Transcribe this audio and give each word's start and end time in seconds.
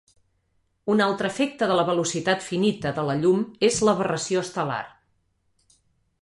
Un 0.93 1.01
altre 1.07 1.29
efecte 1.33 1.67
de 1.71 1.75
la 1.79 1.83
velocitat 1.89 2.41
finita 2.47 2.95
de 3.01 3.05
la 3.11 3.17
llum 3.21 3.45
és 3.69 3.79
l'aberració 3.89 4.43
estel·lar. 4.49 4.83